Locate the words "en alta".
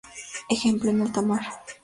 0.89-1.21